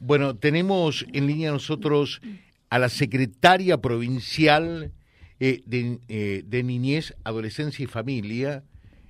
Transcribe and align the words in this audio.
Bueno, 0.00 0.36
tenemos 0.36 1.04
en 1.12 1.26
línea 1.26 1.50
nosotros 1.50 2.20
a 2.70 2.78
la 2.78 2.88
secretaria 2.88 3.78
provincial 3.78 4.92
eh, 5.40 5.62
eh, 6.08 6.42
de, 6.44 6.62
Niñez, 6.62 7.16
Adolescencia 7.24 7.82
y 7.82 7.86
Familia. 7.86 8.62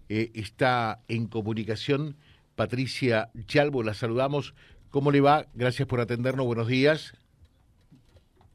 Eh, 0.09 0.31
está 0.35 1.01
en 1.09 1.27
comunicación 1.27 2.17
Patricia 2.55 3.29
Chalvo, 3.47 3.83
la 3.83 3.93
saludamos. 3.93 4.55
¿Cómo 4.91 5.11
le 5.11 5.21
va? 5.21 5.45
Gracias 5.55 5.87
por 5.87 6.01
atendernos. 6.01 6.47
Buenos 6.47 6.69
días. 6.69 7.15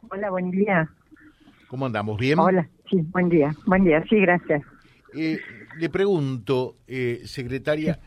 Hola, 0.09 0.31
buen 0.31 0.49
día. 0.49 0.89
¿Cómo 1.67 1.85
andamos? 1.85 2.19
¿Bien? 2.19 2.39
Hola, 2.39 2.67
sí, 2.89 2.97
buen 3.11 3.29
día. 3.29 3.55
Buen 3.67 3.83
día, 3.83 4.03
sí, 4.09 4.19
gracias. 4.19 4.63
le 5.13 5.89
pregunto, 5.89 6.77
secretaria, 7.25 7.99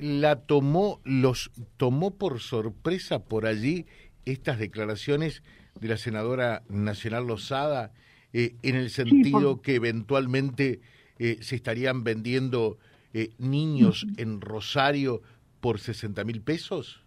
la 0.00 0.36
tomó, 0.36 1.00
los 1.04 1.50
tomó 1.76 2.12
por 2.12 2.40
sorpresa 2.40 3.24
por 3.24 3.46
allí 3.46 3.86
estas 4.24 4.58
declaraciones 4.58 5.42
de 5.80 5.88
la 5.88 5.96
senadora 5.96 6.62
nacional 6.68 7.26
Lozada, 7.26 7.92
eh, 8.32 8.54
en 8.62 8.76
el 8.76 8.90
sentido 8.90 9.60
que 9.60 9.74
eventualmente 9.74 10.80
eh, 11.18 11.38
se 11.40 11.56
estarían 11.56 12.04
vendiendo 12.04 12.78
eh, 13.12 13.30
niños 13.38 14.06
en 14.16 14.40
Rosario 14.40 15.20
por 15.60 15.78
60 15.78 16.24
mil 16.24 16.40
pesos? 16.40 17.04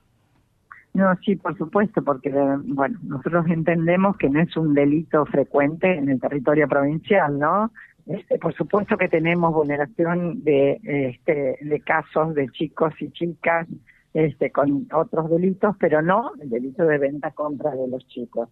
No, 0.94 1.16
sí, 1.26 1.36
por 1.36 1.58
supuesto, 1.58 2.04
porque 2.04 2.30
bueno, 2.66 3.00
nosotros 3.02 3.48
entendemos 3.48 4.16
que 4.18 4.30
no 4.30 4.42
es 4.42 4.56
un 4.56 4.76
delito 4.76 5.26
frecuente 5.26 5.98
en 5.98 6.10
el 6.10 6.20
territorio 6.20 6.68
provincial, 6.68 7.40
¿no? 7.40 7.72
Este, 8.06 8.38
por 8.38 8.54
supuesto 8.54 8.98
que 8.98 9.08
tenemos 9.08 9.54
vulneración 9.54 10.44
de, 10.44 10.80
este, 10.84 11.58
de 11.62 11.80
casos 11.82 12.36
de 12.36 12.50
chicos 12.50 12.94
y 13.00 13.10
chicas 13.12 13.68
este, 14.14 14.52
con 14.52 14.88
otros 14.94 15.30
delitos, 15.30 15.76
pero 15.80 16.02
no 16.02 16.32
el 16.42 16.50
delito 16.50 16.86
de 16.86 16.98
venta-compra 16.98 17.72
de 17.72 17.88
los 17.88 18.06
chicos. 18.08 18.50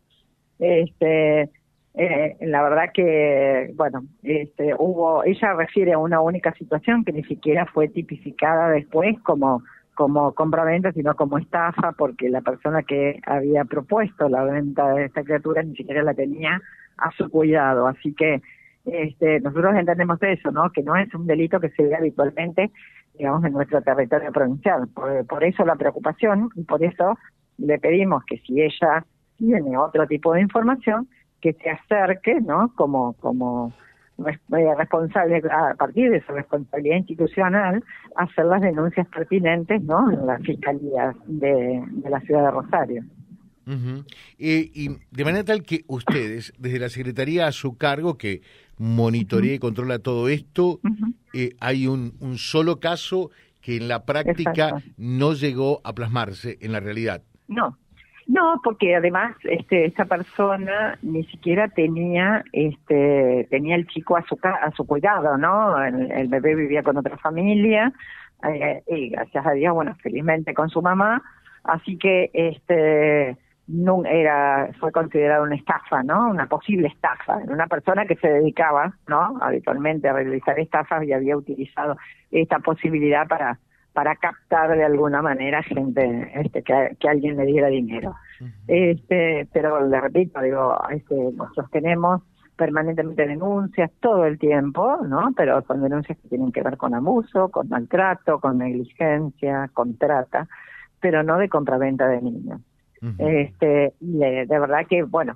Este, 0.58 1.50
eh, 1.94 2.38
la 2.42 2.64
verdad 2.64 2.92
que, 2.94 3.74
bueno, 3.76 4.06
este, 4.24 4.74
hubo, 4.78 5.24
ella 5.26 5.54
refiere 5.54 5.94
a 5.94 5.98
una 5.98 6.22
única 6.22 6.54
situación 6.54 7.04
que 7.04 7.12
ni 7.12 7.24
siquiera 7.24 7.66
fue 7.66 7.90
tipificada 7.90 8.70
después 8.70 9.20
como 9.22 9.62
como 9.94 10.34
compra-venta, 10.34 10.94
sino 10.94 11.16
como 11.16 11.38
estafa, 11.38 11.92
porque 11.92 12.30
la 12.30 12.42
persona 12.42 12.82
que 12.82 13.20
había 13.24 13.66
propuesto 13.66 14.30
la 14.30 14.44
venta 14.46 14.94
de 14.94 15.06
esta 15.06 15.22
criatura 15.22 15.62
ni 15.62 15.76
siquiera 15.76 16.02
la 16.02 16.14
tenía 16.14 16.62
a 16.98 17.12
su 17.12 17.30
cuidado. 17.30 17.86
Así 17.88 18.14
que 18.14 18.42
este, 18.86 19.40
nosotros 19.42 19.76
entendemos 19.76 20.18
eso, 20.22 20.52
¿no? 20.52 20.72
Que 20.72 20.84
no 20.84 20.96
es 20.96 21.14
un 21.14 21.28
delito 21.28 21.60
que 21.60 21.70
se 21.70 21.84
ve 21.84 21.96
habitualmente, 21.96 22.72
digamos, 23.18 23.44
en 23.46 23.54
nuestro 23.54 23.82
territorio 23.82 24.32
provincial. 24.32 24.88
Por, 24.90 25.44
eso 25.44 25.66
la 25.66 25.76
preocupación 25.76 26.50
y 26.56 26.64
por 26.64 26.84
eso 26.84 27.18
le 27.58 27.78
pedimos 27.80 28.24
que 28.26 28.38
si 28.40 28.62
ella 28.62 29.06
tiene 29.38 29.78
otro 29.78 30.08
tipo 30.08 30.34
de 30.34 30.42
información, 30.42 31.08
que 31.42 31.54
se 31.54 31.70
acerque, 31.70 32.40
¿no? 32.42 32.72
Como, 32.76 33.14
como 33.14 33.74
eh, 34.20 34.76
responsable, 34.78 35.42
a 35.50 35.74
partir 35.76 36.12
de 36.12 36.22
su 36.22 36.32
responsabilidad 36.32 36.98
institucional, 36.98 37.84
hacer 38.16 38.46
las 38.46 38.62
denuncias 38.62 39.08
pertinentes, 39.08 39.82
¿no? 39.84 40.12
En 40.12 40.26
la 40.26 40.38
Fiscalía 40.40 41.16
de 41.26 41.84
la 42.08 42.20
ciudad 42.22 42.46
de 42.46 42.52
Rosario. 42.52 43.04
Eh, 43.68 44.72
y 44.74 44.90
de 45.12 45.26
manera 45.26 45.44
tal 45.44 45.64
que 45.64 45.84
ustedes, 45.88 46.54
desde 46.60 46.80
la 46.80 46.90
Secretaría 46.90 47.48
a 47.48 47.52
su 47.52 47.78
cargo, 47.78 48.18
que 48.18 48.42
monitorea 48.78 49.54
y 49.54 49.60
controla 49.60 50.00
todo 50.00 50.28
esto, 50.30 50.80
eh, 51.34 51.52
hay 51.60 51.88
un, 51.88 52.14
un, 52.20 52.38
solo 52.38 52.80
caso 52.80 53.30
que 53.62 53.78
en 53.78 53.88
la 53.88 54.06
práctica 54.06 54.82
no 54.98 55.34
llegó 55.34 55.82
a 55.84 55.94
plasmarse 55.94 56.58
en 56.62 56.72
la 56.72 56.80
realidad. 56.80 57.22
No, 57.48 57.78
no, 58.32 58.62
porque 58.64 58.96
además 58.96 59.36
este, 59.44 59.86
esta 59.86 60.06
persona 60.06 60.98
ni 61.02 61.24
siquiera 61.26 61.68
tenía 61.68 62.44
este 62.54 63.46
tenía 63.50 63.76
el 63.76 63.88
chico 63.88 64.16
a 64.16 64.24
su 64.24 64.40
a 64.44 64.72
su 64.72 64.86
cuidado, 64.86 65.38
¿no? 65.38 65.84
El, 65.84 66.28
bebé 66.30 66.56
vivía 66.56 66.82
con 66.82 66.96
otra 66.98 67.18
familia 67.18 67.92
eh, 68.48 68.84
y 68.88 69.10
gracias 69.10 69.46
a 69.46 69.52
Dios, 69.52 69.74
bueno, 69.74 69.96
felizmente 70.02 70.54
con 70.54 70.70
su 70.70 70.82
mamá, 70.82 71.22
así 71.64 71.98
que 71.98 72.32
este 72.34 73.38
no 73.68 74.04
era 74.06 74.70
fue 74.80 74.92
considerada 74.92 75.44
una 75.44 75.56
estafa, 75.56 76.04
¿no? 76.04 76.30
Una 76.30 76.48
posible 76.48 76.88
estafa. 76.88 77.38
Una 77.48 77.68
persona 77.68 78.06
que 78.06 78.16
se 78.16 78.28
dedicaba, 78.28 78.94
¿no? 79.08 79.38
Habitualmente 79.42 80.10
a 80.10 80.14
realizar 80.14 80.60
estafas 80.60 81.04
y 81.04 81.14
había 81.14 81.38
utilizado 81.38 81.98
esta 82.32 82.60
posibilidad 82.60 83.28
para 83.28 83.60
para 83.94 84.16
captar 84.16 84.76
de 84.76 84.86
alguna 84.86 85.22
manera 85.22 85.62
gente 85.64 86.32
este 86.36 86.64
que, 86.64 86.96
que 86.98 87.10
alguien 87.10 87.36
le 87.36 87.46
diera 87.46 87.68
dinero. 87.68 88.16
Este, 88.66 89.48
pero 89.52 89.86
le 89.86 90.00
repito, 90.00 90.42
digo, 90.42 90.78
este 90.90 91.16
nosotros 91.34 91.70
tenemos 91.72 92.22
permanentemente 92.56 93.28
denuncias 93.28 93.92
todo 94.00 94.26
el 94.26 94.40
tiempo, 94.40 95.00
¿no? 95.06 95.32
Pero 95.36 95.62
son 95.64 95.82
denuncias 95.82 96.18
que 96.20 96.30
tienen 96.30 96.52
que 96.52 96.62
ver 96.62 96.78
con 96.78 96.94
abuso, 96.94 97.50
con 97.50 97.68
maltrato, 97.70 98.40
con 98.40 98.60
negligencia, 98.60 99.70
con 99.74 99.98
trata, 99.98 100.48
pero 101.00 101.24
no 101.24 101.38
de 101.38 101.50
compraventa 101.50 102.08
de 102.08 102.22
niños 102.22 102.62
este, 103.18 103.94
y 104.00 104.18
de, 104.18 104.46
verdad 104.46 104.86
que, 104.88 105.04
bueno, 105.04 105.36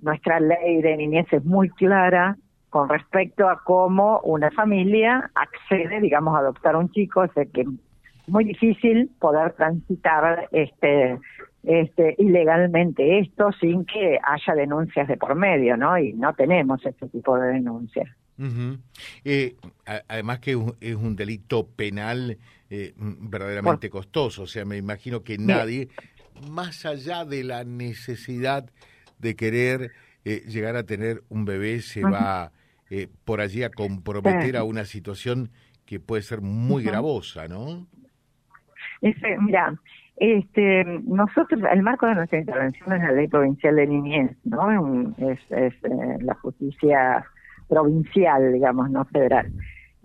nuestra 0.00 0.40
ley 0.40 0.82
de 0.82 0.96
niñez 0.96 1.26
es 1.32 1.44
muy 1.44 1.70
clara 1.70 2.36
con 2.70 2.88
respecto 2.88 3.48
a 3.48 3.62
cómo 3.62 4.20
una 4.20 4.50
familia 4.50 5.30
accede, 5.34 6.00
digamos, 6.00 6.34
a 6.34 6.40
adoptar 6.40 6.76
un 6.76 6.90
chico, 6.90 7.22
es 7.24 7.30
que 7.52 7.60
es 7.60 7.68
muy 8.26 8.44
difícil 8.44 9.10
poder 9.20 9.52
transitar 9.52 10.48
este 10.50 11.18
este 11.62 12.14
ilegalmente 12.18 13.20
esto 13.20 13.50
sin 13.52 13.86
que 13.86 14.18
haya 14.22 14.54
denuncias 14.54 15.08
de 15.08 15.16
por 15.16 15.34
medio, 15.34 15.76
¿no? 15.76 15.96
Y 15.98 16.12
no 16.12 16.34
tenemos 16.34 16.84
ese 16.84 17.08
tipo 17.08 17.38
de 17.38 17.52
denuncias. 17.52 18.08
eh, 19.24 19.54
además 20.08 20.40
que 20.40 20.58
es 20.80 20.94
un 20.96 21.16
delito 21.16 21.68
penal 21.68 22.36
eh, 22.68 22.92
verdaderamente 22.96 23.88
costoso, 23.88 24.42
o 24.42 24.46
sea, 24.46 24.64
me 24.64 24.76
imagino 24.76 25.22
que 25.22 25.38
nadie 25.38 25.88
más 26.50 26.84
allá 26.86 27.24
de 27.24 27.44
la 27.44 27.64
necesidad 27.64 28.70
de 29.18 29.36
querer 29.36 29.92
eh, 30.24 30.42
llegar 30.46 30.76
a 30.76 30.84
tener 30.84 31.22
un 31.28 31.44
bebé, 31.44 31.80
se 31.80 32.02
va 32.02 32.52
eh, 32.90 33.08
por 33.24 33.40
allí 33.40 33.62
a 33.62 33.70
comprometer 33.70 34.56
a 34.56 34.64
una 34.64 34.84
situación 34.84 35.50
que 35.86 36.00
puede 36.00 36.22
ser 36.22 36.40
muy 36.40 36.82
gravosa, 36.82 37.48
¿no? 37.48 37.86
mira, 39.40 39.74
este, 40.16 40.84
nosotros, 41.04 41.60
el 41.70 41.82
marco 41.82 42.06
de 42.06 42.14
nuestra 42.14 42.38
intervención 42.38 42.92
es 42.92 43.02
la 43.02 43.12
ley 43.12 43.28
provincial 43.28 43.76
de 43.76 43.86
niñez, 43.86 44.36
¿no? 44.44 45.14
Es, 45.18 45.40
es 45.50 45.74
eh, 45.84 46.18
la 46.20 46.34
justicia 46.34 47.24
provincial, 47.68 48.52
digamos, 48.52 48.90
no 48.90 49.04
federal. 49.06 49.52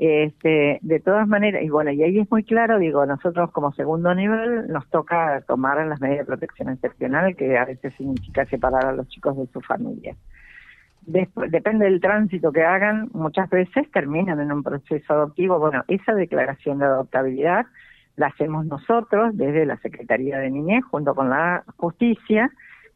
Este, 0.02 0.80
de 0.82 1.02
todas 1.02 1.28
maneras, 1.28 1.62
y 1.62 1.70
bueno, 1.70 1.92
y 1.92 2.02
ahí 2.02 2.20
es 2.20 2.32
muy 2.32 2.46
claro, 2.46 2.80
digo, 2.80 3.06
nosotros 3.06 3.52
como 3.52 3.74
segundo 3.74 4.16
nivel 4.16 4.70
nos 4.70 4.88
toca 4.90 5.42
tomar 5.46 5.86
las 5.86 6.00
medidas 6.00 6.20
de 6.20 6.26
protección 6.26 6.70
excepcional, 6.70 7.36
que 7.36 7.58
a 7.58 7.66
veces 7.66 7.94
significa 7.98 8.46
separar 8.46 8.86
a 8.86 8.94
los 8.94 9.10
chicos 9.10 9.36
de 9.36 9.46
su 9.48 9.60
familia. 9.60 10.16
depende 11.06 11.84
del 11.84 12.00
tránsito 12.00 12.54
que 12.54 12.64
hagan, 12.64 13.10
muchas 13.12 13.50
veces 13.50 13.92
terminan 13.92 14.40
en 14.40 14.54
un 14.54 14.64
proceso 14.64 15.12
adoptivo. 15.12 15.60
Bueno, 15.60 15.84
esa 15.90 16.14
declaración 16.14 16.80
de 16.80 16.86
adoptabilidad 16.86 17.66
la 18.16 18.28
hacemos 18.28 18.66
nosotros 18.68 19.36
desde 19.36 19.66
la 19.66 19.76
Secretaría 19.82 20.40
de 20.40 20.50
Niñez 20.50 20.86
junto 20.86 21.14
con 21.14 21.30
la 21.30 21.66
Justicia 21.76 22.50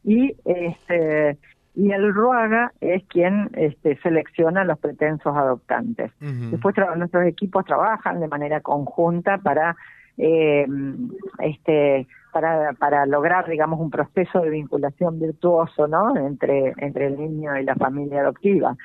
y 0.06 0.38
este 0.46 1.38
y 1.76 1.92
el 1.92 2.14
RUAGA 2.14 2.74
es 2.82 3.04
quien 3.06 3.50
este, 3.54 3.98
selecciona 4.02 4.64
los 4.64 4.78
pretensos 4.80 5.36
adoptantes. 5.36 6.12
Después 6.20 6.76
nuestros 6.96 7.26
equipos 7.26 7.66
trabajan 7.66 8.20
de 8.20 8.28
manera 8.28 8.62
conjunta 8.62 9.40
para 9.40 9.76
eh, 10.18 10.68
este 11.40 12.08
para 12.32 12.74
para 12.74 13.06
lograr 13.08 13.50
digamos 13.50 13.80
un 13.80 13.90
proceso 13.90 14.42
de 14.42 14.52
vinculación 14.52 15.20
virtuoso 15.20 15.88
no 15.88 16.16
entre 16.16 16.74
entre 16.78 17.08
el 17.08 17.18
niño 17.18 17.58
y 17.58 17.64
la 17.64 17.74
familia 17.74 18.22
adoptiva 18.22 18.76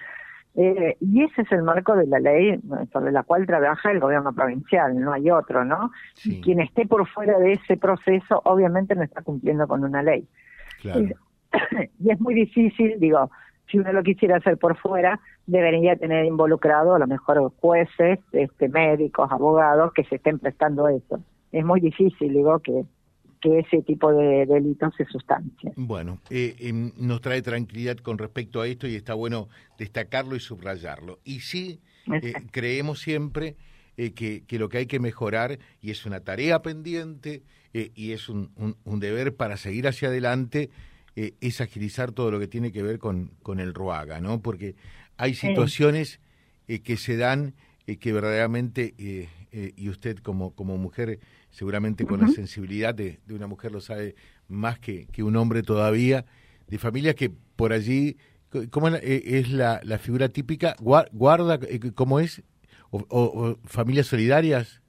eh, 0.55 0.97
y 1.01 1.23
ese 1.23 1.43
es 1.43 1.53
el 1.53 1.63
marco 1.63 1.95
de 1.95 2.07
la 2.07 2.19
ley 2.19 2.59
sobre 2.93 3.13
la 3.13 3.23
cual 3.23 3.47
trabaja 3.47 3.93
el 3.93 4.01
gobierno 4.01 4.33
provincial, 4.33 4.99
no 4.99 5.13
hay 5.13 5.31
otro, 5.31 5.65
¿no? 5.65 5.93
Y 6.25 6.41
quien 6.41 6.61
esté 6.61 6.85
por 6.85 7.07
fuera 7.07 7.39
de 7.39 7.53
ese 7.53 7.77
proceso, 7.77 8.41
obviamente 8.45 8.97
no 8.97 9.05
está 9.05 9.23
cumpliendo 9.23 9.69
con 9.69 9.85
una 9.85 10.03
ley. 10.03 10.27
Claro. 10.81 11.15
y 12.01 12.11
es 12.11 12.21
muy 12.21 12.35
difícil, 12.35 12.99
digo, 12.99 13.31
si 13.71 13.79
uno 13.79 13.93
lo 13.93 14.03
quisiera 14.03 14.37
hacer 14.37 14.57
por 14.57 14.77
fuera, 14.77 15.21
debería 15.47 15.97
tener 15.97 16.25
involucrado 16.25 16.95
a 16.95 16.99
lo 16.99 17.07
mejor 17.07 17.53
jueces, 17.61 18.19
este, 18.33 18.69
médicos, 18.69 19.31
abogados 19.31 19.93
que 19.93 20.05
se 20.05 20.17
estén 20.17 20.39
prestando 20.39 20.89
eso. 20.89 21.21
Es 21.53 21.65
muy 21.65 21.81
difícil, 21.81 22.33
digo, 22.33 22.59
que, 22.61 22.85
que 23.41 23.61
ese 23.61 23.83
tipo 23.83 24.13
de 24.13 24.47
delitos 24.47 24.95
se 24.97 25.05
sustancien. 25.07 25.73
Bueno, 25.77 26.19
eh, 26.31 26.57
em, 26.61 26.93
nos 26.99 27.21
trae 27.21 27.43
tranquilidad 27.43 27.97
con 27.99 28.19
respecto 28.19 28.61
a 28.61 28.67
esto 28.67 28.87
y 28.87 28.97
está 28.97 29.15
bueno 29.15 29.49
destacarlo 29.79 30.37
y 30.37 30.41
subrayarlo. 30.41 31.19
Y 31.25 31.41
sí, 31.41 31.81
eh, 32.13 32.33
creemos 32.51 33.01
siempre 33.01 33.57
eh, 33.97 34.13
que, 34.13 34.45
que, 34.47 34.59
lo 34.59 34.69
que 34.69 34.79
hay 34.79 34.87
que 34.87 35.01
mejorar, 35.01 35.59
y 35.81 35.91
es 35.91 36.07
una 36.07 36.21
tarea 36.21 36.63
pendiente, 36.63 37.43
y 37.73 38.13
es 38.13 38.29
un, 38.29 38.51
un, 38.85 38.99
deber 38.99 39.37
para 39.37 39.57
seguir 39.57 39.87
hacia 39.87 40.09
adelante, 40.09 40.71
es 41.41 41.61
agilizar 41.61 42.13
todo 42.13 42.31
lo 42.31 42.39
que 42.39 42.49
tiene 42.49 42.73
que 42.73 42.83
ver 42.83 42.99
con, 42.99 43.33
con 43.43 43.61
el 43.61 43.75
RUAGA, 43.75 44.21
¿no? 44.21 44.41
Porque 44.41 44.75
hay 45.17 45.35
situaciones 45.35 46.21
que 46.67 46.97
se 46.97 47.17
dan 47.17 47.55
que 48.01 48.13
verdaderamente, 48.13 48.95
y 49.51 49.89
usted 49.89 50.19
como, 50.19 50.55
como 50.55 50.77
mujer, 50.77 51.21
seguramente 51.51 52.05
con 52.05 52.21
la 52.21 52.29
sensibilidad 52.29 52.95
de, 52.95 53.19
de, 53.27 53.35
una 53.35 53.47
mujer 53.47 53.73
lo 53.73 53.81
sabe 53.81 54.15
más 54.49 54.79
que, 54.79 55.07
que 55.07 55.23
un 55.23 55.37
hombre 55.37 55.63
todavía, 55.63 56.27
de 56.69 56.79
familias 56.79 57.15
que 57.15 57.31
por 57.57 57.73
allí 57.73 58.17
¿Cómo 58.71 58.89
eh, 58.89 59.01
es 59.03 59.51
la, 59.51 59.81
la 59.83 59.99
figura 59.99 60.29
típica? 60.31 60.75
¿Guarda, 60.81 61.59
eh, 61.69 61.81
cómo 61.95 62.19
es? 62.19 62.43
¿O, 62.91 63.59
familias 63.65 64.07
solidarias? 64.07 64.83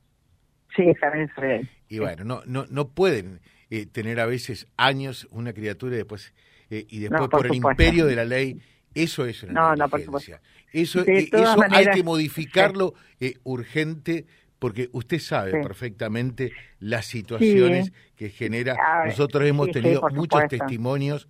Sí, 0.75 0.93
familias 0.95 1.31
solidarias. 1.35 1.69
Y 1.89 1.99
bueno, 1.99 2.23
no, 2.23 2.41
no, 2.45 2.65
no 2.69 2.89
pueden 2.89 3.41
eh, 3.69 3.85
tener 3.85 4.19
a 4.19 4.25
veces 4.25 4.67
años 4.77 5.27
una 5.31 5.53
criatura 5.53 5.95
y 5.95 5.97
después, 5.97 6.33
y 6.69 6.99
después 6.99 7.29
por, 7.29 7.47
el 7.47 7.55
imperio 7.55 8.05
de 8.05 8.15
la 8.15 8.25
ley. 8.25 8.61
Eso 8.93 9.25
es 9.25 9.43
una 9.43 9.53
no, 9.53 9.75
no, 9.75 9.89
por 9.89 10.01
supuesto. 10.01 10.37
Eso, 10.71 11.03
eso 11.05 11.55
hay 11.71 11.87
que 11.87 12.03
modificarlo 12.03 12.93
urgente 13.43 14.25
porque 14.59 14.89
usted 14.91 15.19
sabe 15.19 15.51
perfectamente 15.51 16.51
las 16.79 17.05
situaciones 17.05 17.91
que 18.15 18.29
genera. 18.29 18.77
Nosotros 19.05 19.47
hemos 19.47 19.71
tenido 19.71 20.01
muchos 20.13 20.47
testimonios 20.47 21.27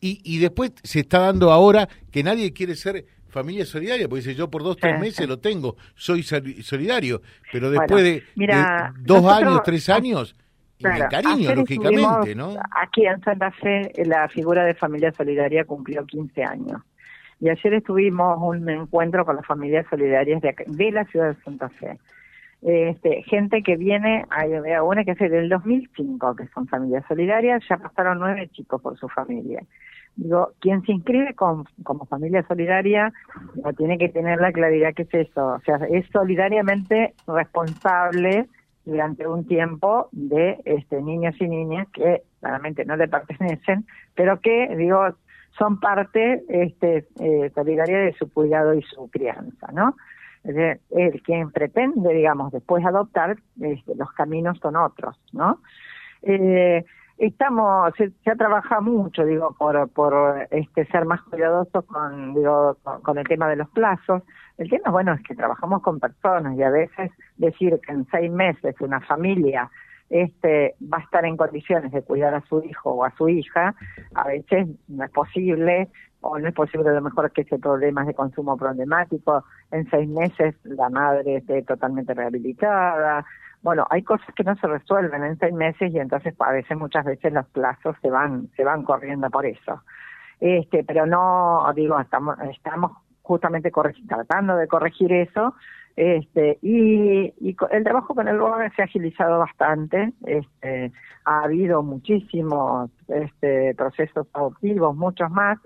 y, 0.00 0.20
y 0.24 0.38
después 0.38 0.72
se 0.82 1.00
está 1.00 1.20
dando 1.20 1.52
ahora 1.52 1.88
que 2.10 2.22
nadie 2.22 2.52
quiere 2.52 2.74
ser 2.74 3.06
familia 3.34 3.66
solidaria, 3.66 4.08
porque 4.08 4.22
dice 4.22 4.36
yo 4.36 4.48
por 4.48 4.62
dos, 4.62 4.76
tres 4.76 5.00
meses 5.00 5.28
lo 5.28 5.40
tengo, 5.40 5.76
soy 5.96 6.22
solidario, 6.22 7.20
pero 7.52 7.68
después 7.68 8.04
de, 8.04 8.22
dos 9.00 9.26
años, 9.26 9.60
tres 9.64 9.88
años, 9.88 10.36
claro, 10.78 11.06
cariño, 11.10 11.52
lógicamente, 11.52 12.36
¿no? 12.36 12.54
Aquí 12.80 13.04
en 13.04 13.20
Santa 13.22 13.50
Fe 13.50 13.90
la 14.04 14.28
figura 14.28 14.64
de 14.64 14.74
familia 14.74 15.12
solidaria 15.12 15.64
cumplió 15.64 16.06
15 16.06 16.44
años. 16.44 16.80
Y 17.40 17.48
ayer 17.48 17.74
estuvimos 17.74 18.38
un 18.40 18.68
encuentro 18.70 19.24
con 19.26 19.34
las 19.34 19.46
familias 19.46 19.84
solidarias 19.90 20.40
de, 20.40 20.54
de 20.64 20.92
la 20.92 21.04
ciudad 21.06 21.34
de 21.34 21.42
Santa 21.42 21.68
Fe. 21.68 21.98
Este, 22.62 23.22
gente 23.24 23.62
que 23.62 23.76
viene, 23.76 24.24
hay 24.30 24.52
una 24.80 25.04
que 25.04 25.10
es 25.10 25.18
del 25.18 25.48
2005, 25.48 26.36
que 26.36 26.46
son 26.54 26.68
familias 26.68 27.04
solidarias, 27.08 27.62
ya 27.68 27.76
pasaron 27.78 28.20
nueve 28.20 28.48
chicos 28.52 28.80
por 28.80 28.96
su 28.96 29.08
familia. 29.08 29.60
Digo, 30.16 30.52
quien 30.60 30.82
se 30.82 30.92
inscribe 30.92 31.34
con, 31.34 31.64
como 31.82 32.06
familia 32.06 32.44
solidaria 32.46 33.12
no 33.62 33.72
tiene 33.72 33.98
que 33.98 34.08
tener 34.08 34.40
la 34.40 34.52
claridad 34.52 34.94
que 34.94 35.02
es 35.02 35.14
eso, 35.14 35.54
o 35.54 35.60
sea, 35.60 35.76
es 35.90 36.06
solidariamente 36.12 37.14
responsable 37.26 38.46
durante 38.84 39.26
un 39.26 39.46
tiempo 39.46 40.08
de 40.12 40.60
este, 40.64 41.02
niños 41.02 41.34
y 41.40 41.48
niñas 41.48 41.88
que 41.92 42.22
claramente 42.40 42.84
no 42.84 42.96
le 42.96 43.08
pertenecen, 43.08 43.86
pero 44.14 44.40
que, 44.40 44.74
digo, 44.76 45.00
son 45.58 45.80
parte 45.80 46.44
este, 46.48 47.06
eh, 47.20 47.50
solidaria 47.54 47.98
de 47.98 48.12
su 48.14 48.32
cuidado 48.32 48.74
y 48.74 48.82
su 48.82 49.08
crianza, 49.10 49.68
¿no? 49.72 49.96
El 50.44 51.22
quien 51.22 51.50
pretende, 51.52 52.12
digamos, 52.12 52.52
después 52.52 52.84
adoptar, 52.84 53.38
este, 53.62 53.94
los 53.94 54.12
caminos 54.12 54.58
son 54.58 54.76
otros, 54.76 55.18
¿no? 55.32 55.60
Eh, 56.22 56.84
estamos 57.18 57.92
se, 57.96 58.12
ha 58.30 58.36
trabajado 58.36 58.82
mucho 58.82 59.24
digo 59.24 59.54
por 59.58 59.88
por 59.90 60.46
este 60.50 60.84
ser 60.86 61.04
más 61.04 61.22
cuidadosos 61.22 61.84
con 61.84 62.34
digo 62.34 62.76
con, 63.02 63.18
el 63.18 63.26
tema 63.26 63.48
de 63.48 63.56
los 63.56 63.68
plazos. 63.70 64.22
El 64.56 64.70
tema 64.70 64.90
bueno 64.90 65.12
es 65.14 65.22
que 65.22 65.34
trabajamos 65.34 65.82
con 65.82 66.00
personas 66.00 66.56
y 66.56 66.62
a 66.62 66.70
veces 66.70 67.10
decir 67.36 67.80
que 67.84 67.92
en 67.92 68.06
seis 68.10 68.30
meses 68.30 68.74
una 68.80 69.00
familia 69.00 69.70
este 70.10 70.74
va 70.92 70.98
a 70.98 71.02
estar 71.02 71.24
en 71.24 71.36
condiciones 71.36 71.90
de 71.92 72.02
cuidar 72.02 72.34
a 72.34 72.42
su 72.42 72.62
hijo 72.62 72.90
o 72.90 73.04
a 73.04 73.10
su 73.16 73.28
hija 73.28 73.74
a 74.14 74.28
veces 74.28 74.68
no 74.88 75.04
es 75.04 75.10
posible 75.10 75.88
o 76.20 76.38
no 76.38 76.48
es 76.48 76.54
posible 76.54 76.90
a 76.90 76.92
lo 76.92 77.02
mejor 77.02 77.30
que 77.32 77.42
ese 77.42 77.58
problema 77.58 78.04
de 78.04 78.14
consumo 78.14 78.56
problemático 78.56 79.44
en 79.70 79.88
seis 79.90 80.08
meses 80.08 80.54
la 80.64 80.88
madre 80.90 81.36
esté 81.36 81.62
totalmente 81.62 82.12
rehabilitada 82.14 83.24
bueno, 83.64 83.86
hay 83.88 84.02
cosas 84.02 84.28
que 84.36 84.44
no 84.44 84.54
se 84.56 84.66
resuelven 84.66 85.24
en 85.24 85.38
seis 85.38 85.54
meses 85.54 85.90
y 85.90 85.98
entonces 85.98 86.34
a 86.38 86.52
veces 86.52 86.76
muchas 86.76 87.02
veces 87.06 87.32
los 87.32 87.46
plazos 87.46 87.96
se 88.02 88.10
van 88.10 88.50
se 88.56 88.62
van 88.62 88.84
corriendo 88.84 89.30
por 89.30 89.46
eso. 89.46 89.82
Este, 90.38 90.84
pero 90.84 91.06
no 91.06 91.64
digo 91.74 91.98
estamos 91.98 92.36
estamos 92.50 92.92
justamente 93.22 93.72
tratando 94.06 94.56
de 94.56 94.68
corregir 94.68 95.10
eso 95.14 95.54
este 95.96 96.58
y, 96.60 97.32
y 97.40 97.56
el 97.70 97.84
trabajo 97.84 98.14
con 98.14 98.28
el 98.28 98.38
BOA 98.38 98.68
se 98.76 98.82
ha 98.82 98.84
agilizado 98.84 99.38
bastante 99.38 100.12
este 100.26 100.92
ha 101.24 101.44
habido 101.44 101.82
muchísimos 101.82 102.90
este 103.08 103.74
procesos 103.76 104.26
adoptivos 104.34 104.94
muchos 104.94 105.30
más 105.30 105.58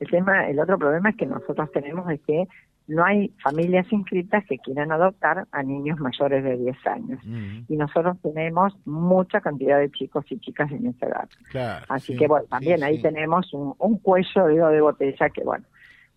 el 0.00 0.10
tema 0.10 0.48
el 0.48 0.58
otro 0.58 0.76
problema 0.76 1.10
es 1.10 1.16
que 1.16 1.26
nosotros 1.26 1.70
tenemos 1.70 2.10
es 2.10 2.20
que 2.22 2.48
no 2.86 3.04
hay 3.04 3.32
familias 3.42 3.90
inscritas 3.90 4.44
que 4.46 4.58
quieran 4.58 4.92
adoptar 4.92 5.46
a 5.52 5.62
niños 5.62 5.98
mayores 6.00 6.44
de 6.44 6.56
10 6.58 6.86
años. 6.86 7.20
Y 7.68 7.76
nosotros 7.76 8.18
tenemos 8.22 8.76
mucha 8.84 9.40
cantidad 9.40 9.78
de 9.78 9.90
chicos 9.90 10.24
y 10.28 10.38
chicas 10.38 10.70
en 10.70 10.88
esa 10.88 11.06
edad. 11.06 11.84
Así 11.88 12.16
que, 12.16 12.26
bueno, 12.26 12.46
también 12.46 12.82
ahí 12.82 13.00
tenemos 13.00 13.52
un, 13.52 13.98
cuello 13.98 14.46
de 14.46 14.80
botella 14.80 15.30
que, 15.30 15.42
bueno, 15.42 15.64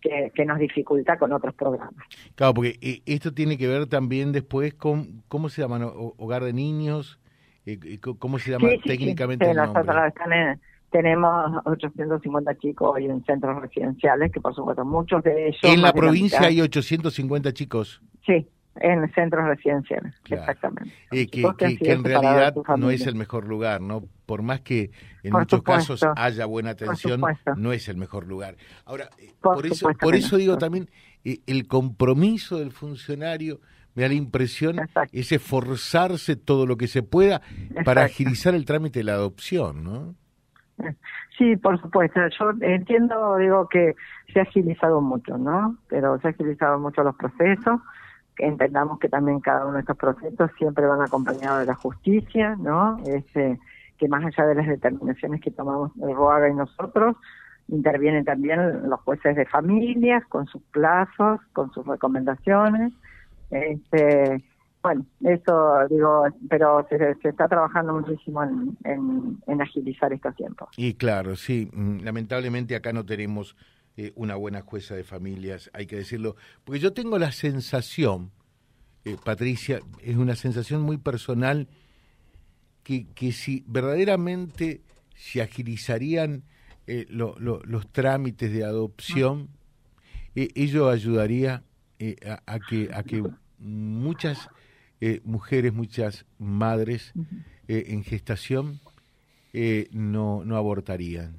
que, 0.00 0.30
que, 0.34 0.44
nos 0.44 0.58
dificulta 0.58 1.18
con 1.18 1.32
otros 1.32 1.54
programas. 1.54 2.04
Claro, 2.34 2.54
porque 2.54 2.78
eh, 2.82 3.02
esto 3.06 3.32
tiene 3.32 3.56
que 3.56 3.66
ver 3.66 3.86
también 3.86 4.32
después 4.32 4.74
con, 4.74 5.22
¿cómo 5.28 5.48
se 5.48 5.62
llaman? 5.62 5.82
¿Hogar 5.84 6.44
de 6.44 6.52
niños? 6.52 7.18
Eh, 7.64 7.98
¿Cómo 8.18 8.38
se 8.38 8.50
llama 8.50 8.68
técnicamente 8.84 9.50
el 9.50 9.56
nombre? 9.56 9.82
Están 10.08 10.32
en, 10.32 10.60
tenemos 10.90 11.62
850 11.64 12.54
chicos 12.58 12.90
hoy 12.94 13.06
en 13.06 13.24
centros 13.24 13.60
residenciales, 13.60 14.32
que 14.32 14.40
por 14.40 14.54
supuesto 14.54 14.84
muchos 14.84 15.22
de 15.22 15.48
ellos... 15.48 15.60
En 15.62 15.82
la 15.82 15.92
provincia 15.92 16.40
hay 16.40 16.60
850 16.60 17.52
chicos. 17.52 18.02
Sí, 18.24 18.48
en 18.76 19.12
centros 19.12 19.46
residenciales, 19.46 20.14
exactamente. 20.28 20.92
Eh, 21.10 21.28
que, 21.28 21.42
en 21.80 22.04
realidad 22.04 22.54
no 22.76 22.90
es 22.90 23.06
el 23.06 23.14
mejor 23.14 23.46
lugar, 23.46 23.80
¿no? 23.80 24.04
Por 24.26 24.42
más 24.42 24.60
que 24.60 24.90
en 25.22 25.32
muchos 25.32 25.62
casos 25.62 26.04
haya 26.16 26.46
buena 26.46 26.70
atención, 26.70 27.20
no 27.56 27.72
es 27.72 27.88
el 27.88 27.96
mejor 27.96 28.26
lugar. 28.26 28.56
Ahora, 28.84 29.10
eh, 29.18 29.32
por, 29.40 29.66
eso, 29.66 29.88
por 30.00 30.14
eso 30.14 30.36
digo 30.36 30.58
también, 30.58 30.88
eh, 31.24 31.40
el 31.46 31.66
compromiso 31.66 32.58
del 32.58 32.72
funcionario 32.72 33.60
me 33.94 34.02
da 34.02 34.08
la 34.08 34.14
impresión 34.14 34.76
es 35.12 35.32
esforzarse 35.32 36.36
todo 36.36 36.66
lo 36.66 36.76
que 36.76 36.86
se 36.86 37.02
pueda 37.02 37.42
para 37.84 38.04
agilizar 38.04 38.54
el 38.54 38.64
trámite 38.64 39.00
de 39.00 39.04
la 39.04 39.14
adopción, 39.14 39.82
¿no? 39.82 40.14
Sí, 41.36 41.56
por 41.56 41.80
supuesto. 41.80 42.20
Yo 42.38 42.50
entiendo, 42.60 43.36
digo, 43.36 43.68
que 43.68 43.94
se 44.32 44.40
ha 44.40 44.42
agilizado 44.42 45.00
mucho, 45.00 45.38
¿no? 45.38 45.76
Pero 45.88 46.18
se 46.20 46.28
ha 46.28 46.30
agilizado 46.30 46.78
mucho 46.78 47.02
los 47.02 47.16
procesos. 47.16 47.80
Entendamos 48.38 48.98
que 48.98 49.08
también 49.08 49.40
cada 49.40 49.64
uno 49.64 49.74
de 49.74 49.80
estos 49.80 49.96
procesos 49.96 50.50
siempre 50.56 50.86
van 50.86 51.02
acompañados 51.02 51.60
de 51.60 51.66
la 51.66 51.74
justicia, 51.74 52.56
¿no? 52.56 52.98
Este, 53.06 53.58
que 53.98 54.08
más 54.08 54.24
allá 54.24 54.46
de 54.46 54.54
las 54.54 54.66
determinaciones 54.66 55.40
que 55.40 55.50
tomamos 55.50 55.92
el 56.00 56.14
ROAGA 56.14 56.48
y 56.48 56.54
nosotros, 56.54 57.16
intervienen 57.68 58.24
también 58.24 58.88
los 58.88 59.00
jueces 59.00 59.36
de 59.36 59.44
familias 59.46 60.24
con 60.26 60.46
sus 60.46 60.62
plazos, 60.70 61.40
con 61.52 61.72
sus 61.72 61.86
recomendaciones. 61.86 62.92
Este, 63.50 64.42
bueno, 64.82 65.04
eso 65.22 65.86
digo, 65.90 66.24
pero 66.48 66.86
se, 66.88 67.16
está 67.28 67.48
trabajando 67.48 67.94
muchísimo 67.94 68.42
en, 68.84 69.60
agilizar 69.60 70.12
estos 70.12 70.34
tiempos. 70.36 70.68
Y 70.76 70.94
claro, 70.94 71.36
sí, 71.36 71.68
mm, 71.72 72.00
lamentablemente 72.00 72.76
acá 72.76 72.92
no 72.92 73.04
tenemos 73.04 73.56
eh, 73.96 74.12
una 74.14 74.36
buena 74.36 74.62
jueza 74.62 74.94
de 74.94 75.02
familias, 75.02 75.70
hay 75.72 75.86
que 75.86 75.96
decirlo, 75.96 76.36
porque 76.64 76.78
yo 76.78 76.92
tengo 76.92 77.18
la 77.18 77.32
sensación, 77.32 78.30
eh, 79.04 79.16
Patricia, 79.22 79.80
es 80.00 80.16
una 80.16 80.36
sensación 80.36 80.82
muy 80.82 80.96
personal, 80.96 81.68
que, 82.84 83.06
que 83.14 83.32
si 83.32 83.64
verdaderamente 83.66 84.82
se 85.14 85.42
agilizarían 85.42 86.44
eh, 86.86 87.06
los 87.10 87.92
trámites 87.92 88.52
de 88.52 88.64
adopción, 88.64 89.48
ello 90.34 90.88
ayudaría 90.88 91.64
a, 92.46 92.58
que, 92.60 92.88
a 92.94 93.02
que 93.02 93.24
muchas 93.58 94.48
eh, 95.00 95.20
mujeres, 95.24 95.72
muchas 95.72 96.26
madres 96.38 97.12
eh, 97.68 97.84
en 97.88 98.02
gestación 98.02 98.80
eh, 99.52 99.88
no, 99.92 100.44
no 100.44 100.56
abortarían. 100.56 101.36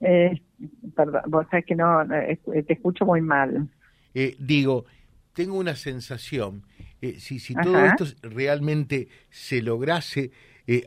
perdón, 0.00 1.22
vos 1.26 1.46
sabés 1.50 1.66
que 1.66 1.74
no, 1.74 2.04
te 2.06 2.72
escucho 2.72 3.06
muy 3.06 3.20
mal. 3.20 3.68
digo, 4.38 4.86
tengo 5.32 5.56
una 5.56 5.76
sensación, 5.76 6.62
si, 7.00 7.38
si 7.38 7.54
todo 7.54 7.84
esto 7.84 8.04
realmente 8.22 9.08
se 9.30 9.62
lograse 9.62 10.30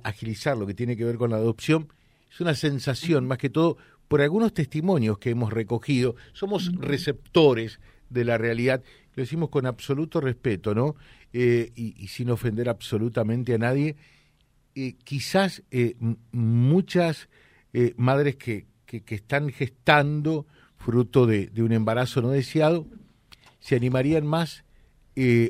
agilizar 0.04 0.58
lo 0.58 0.68
que 0.68 0.74
tiene 0.74 0.98
que 0.98 1.06
ver 1.06 1.18
con 1.18 1.30
la 1.30 1.38
adopción, 1.38 1.88
es 2.30 2.42
una 2.42 2.54
sensación, 2.54 3.28
más 3.28 3.38
que 3.38 3.50
todo, 3.50 3.78
por 4.08 4.22
algunos 4.22 4.54
testimonios 4.54 5.18
que 5.20 5.30
hemos 5.30 5.54
recogido, 5.54 6.16
somos 6.34 6.74
receptores 6.76 7.80
de 8.10 8.26
la 8.26 8.38
realidad 8.38 8.84
lo 9.18 9.24
decimos 9.24 9.50
con 9.50 9.66
absoluto 9.66 10.22
respeto, 10.22 10.76
¿no? 10.76 10.96
Eh, 11.34 11.72
y, 11.76 12.08
sin 12.08 12.30
ofender 12.30 12.70
absolutamente 12.70 13.56
a 13.56 13.58
nadie, 13.58 13.96
eh, 14.76 14.94
quizás 15.04 15.64
eh, 15.72 15.96
muchas 16.32 17.28
madres 17.96 18.38
que, 18.38 18.66
que, 18.86 19.04
están 19.14 19.50
gestando 19.50 20.48
fruto 20.78 21.26
de, 21.28 21.52
un 21.58 21.72
embarazo 21.74 22.22
no 22.22 22.30
deseado 22.30 22.88
se 23.60 23.76
animarían 23.76 24.26
más 24.26 24.64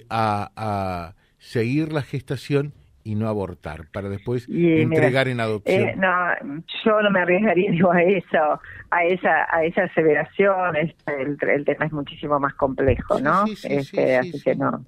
a, 0.10 0.52
a, 0.56 1.16
seguir 1.38 1.94
la 1.94 2.02
gestación 2.02 2.74
y 3.08 3.16
no 3.16 3.28
abortar 3.28 3.88
para 3.92 4.10
después 4.10 4.48
entregar 4.50 5.28
en 5.28 5.40
adopción. 5.40 6.00
no, 6.00 6.62
yo 6.84 7.02
no 7.02 7.10
me 7.10 7.22
arriesgaría 7.22 7.72
digo, 7.72 7.92
a 7.92 8.02
eso, 8.02 8.60
a 8.92 9.04
esa, 9.04 9.48
a 9.50 9.64
esa 9.64 9.84
aseveración. 9.84 10.76
Este, 10.76 11.22
el, 11.22 11.38
el 11.42 11.66
tema 11.66 11.86
es 11.86 11.94
muchísimo 11.94 12.40
más 12.40 12.54
complejo, 12.56 13.20
¿no? 13.20 13.46
este, 13.64 14.18
así 14.18 14.42
que 14.42 14.56
no 14.56 14.84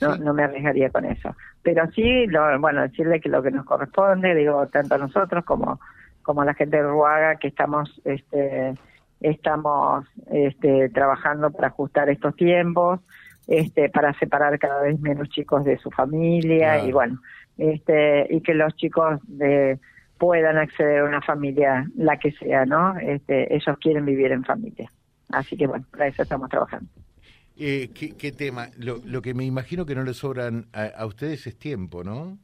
no, 0.00 0.16
no 0.16 0.34
me 0.34 0.44
arriesgaría 0.44 0.90
con 0.90 1.04
eso. 1.04 1.34
Pero 1.62 1.90
sí, 1.92 2.26
lo, 2.26 2.58
bueno, 2.60 2.82
decirle 2.82 3.20
que 3.20 3.28
lo 3.28 3.42
que 3.42 3.50
nos 3.50 3.64
corresponde, 3.66 4.34
digo, 4.34 4.66
tanto 4.68 4.94
a 4.94 4.98
nosotros 4.98 5.44
como, 5.44 5.80
como 6.22 6.42
a 6.42 6.44
la 6.44 6.54
gente 6.54 6.78
de 6.78 6.82
Ruaga, 6.82 7.36
que 7.36 7.48
estamos, 7.48 8.00
este, 8.04 8.74
estamos 9.20 10.06
este, 10.30 10.88
trabajando 10.90 11.50
para 11.50 11.68
ajustar 11.68 12.08
estos 12.08 12.34
tiempos, 12.36 13.00
este, 13.46 13.88
para 13.88 14.12
separar 14.18 14.58
cada 14.58 14.82
vez 14.82 15.00
menos 15.00 15.28
chicos 15.28 15.64
de 15.64 15.78
su 15.78 15.90
familia 15.90 16.84
y 16.84 16.92
bueno, 16.92 17.20
este, 17.58 18.26
y 18.30 18.40
que 18.40 18.54
los 18.54 18.74
chicos 18.76 19.20
de, 19.26 19.78
puedan 20.18 20.58
acceder 20.58 21.00
a 21.00 21.04
una 21.04 21.22
familia, 21.22 21.86
la 21.96 22.18
que 22.18 22.32
sea, 22.32 22.66
¿no? 22.66 22.96
Este, 22.98 23.54
ellos 23.54 23.76
quieren 23.80 24.04
vivir 24.04 24.32
en 24.32 24.44
familia. 24.44 24.90
Así 25.30 25.56
que 25.56 25.66
bueno, 25.66 25.84
para 25.90 26.08
eso 26.08 26.22
estamos 26.22 26.48
trabajando. 26.50 26.88
Eh, 27.56 27.90
¿qué, 27.94 28.32
tema? 28.32 28.68
Lo, 28.78 29.22
que 29.22 29.34
me 29.34 29.44
imagino 29.44 29.84
que 29.84 29.94
no 29.94 30.02
le 30.02 30.14
sobran 30.14 30.66
a, 30.72 31.04
ustedes 31.04 31.46
es 31.46 31.58
tiempo, 31.58 32.02
¿no? 32.04 32.38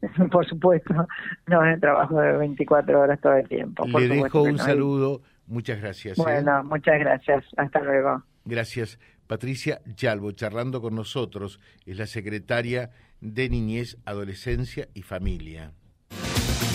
Por 0.32 0.46
supuesto, 0.46 1.06
no 1.46 1.64
es 1.64 1.80
trabajo 1.80 2.20
de 2.20 2.36
24 2.38 3.00
horas 3.00 3.20
todo 3.20 3.34
el 3.34 3.48
tiempo. 3.48 3.86
le 3.86 4.08
dejo 4.08 4.42
un 4.42 4.58
saludo, 4.58 5.22
muchas 5.46 5.80
gracias. 5.80 6.18
¿eh? 6.18 6.22
Bueno, 6.22 6.64
muchas 6.64 6.98
gracias, 6.98 7.44
hasta 7.56 7.80
luego. 7.80 8.22
Gracias. 8.44 8.98
Patricia 9.32 9.80
Yalbo, 9.96 10.32
charlando 10.32 10.82
con 10.82 10.94
nosotros, 10.94 11.58
es 11.86 11.96
la 11.96 12.06
secretaria 12.06 12.90
de 13.22 13.48
Niñez, 13.48 13.96
Adolescencia 14.04 14.90
y 14.92 15.00
Familia. 15.00 15.72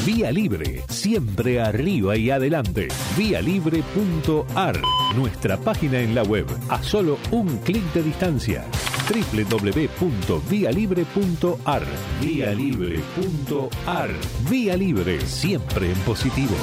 Vía 0.04 0.32
Libre, 0.32 0.82
siempre 0.90 1.62
arriba 1.62 2.18
y 2.18 2.32
adelante. 2.32 2.88
Vialibre.ar, 3.16 4.82
nuestra 5.16 5.58
página 5.58 6.00
en 6.00 6.16
la 6.16 6.24
web, 6.24 6.48
a 6.70 6.82
solo 6.82 7.20
un 7.30 7.60
clic 7.60 7.84
de 7.94 8.02
distancia. 8.02 8.66
www.vialibre.ar. 9.08 11.84
Vialibre.ar. 12.20 14.10
Vía 14.50 14.76
Libre, 14.76 15.22
siempre 15.22 15.92
en 15.92 16.00
positivo. 16.00 16.56